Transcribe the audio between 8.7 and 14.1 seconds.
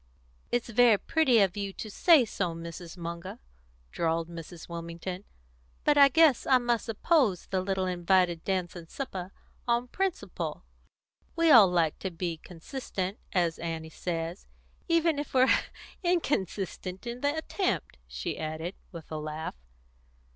and supper, on principle. We all like to be consistent, as Annie